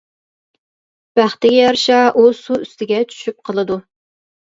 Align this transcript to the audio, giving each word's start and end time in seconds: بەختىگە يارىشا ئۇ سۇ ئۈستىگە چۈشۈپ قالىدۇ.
بەختىگە 1.19 1.59
يارىشا 1.63 1.97
ئۇ 2.13 2.23
سۇ 2.39 2.57
ئۈستىگە 2.63 3.03
چۈشۈپ 3.13 3.39
قالىدۇ. 3.51 3.79